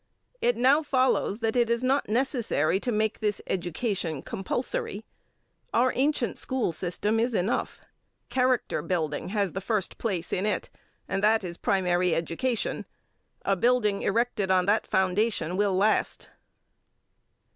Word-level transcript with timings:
It 0.41 0.57
now 0.57 0.81
follows 0.81 1.41
that 1.41 1.55
it 1.55 1.69
is 1.69 1.83
not 1.83 2.09
necessary 2.09 2.79
to 2.79 2.91
make 2.91 3.19
this 3.19 3.39
education 3.45 4.23
compulsory. 4.23 5.05
Our 5.75 5.93
ancient 5.95 6.39
school 6.39 6.71
system 6.71 7.19
is 7.19 7.35
enough. 7.35 7.81
Character 8.27 8.81
building 8.81 9.29
has 9.29 9.53
the 9.53 9.61
first 9.61 9.99
place 9.99 10.33
in 10.33 10.47
it, 10.47 10.71
and 11.07 11.23
that 11.23 11.43
is 11.43 11.55
primary 11.55 12.15
education. 12.15 12.87
A 13.45 13.55
building 13.55 14.01
erected 14.01 14.49
on 14.49 14.65
that 14.65 14.87
foundation 14.87 15.55
will 15.55 15.77
last. 15.77 16.29